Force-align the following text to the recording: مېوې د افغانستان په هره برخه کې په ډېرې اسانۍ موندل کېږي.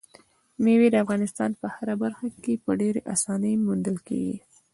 مېوې 0.63 0.87
د 0.91 0.95
افغانستان 1.03 1.49
په 1.59 1.67
هره 1.75 1.95
برخه 2.03 2.27
کې 2.43 2.53
په 2.63 2.71
ډېرې 2.79 3.01
اسانۍ 3.13 3.53
موندل 3.65 3.97
کېږي. 4.07 4.37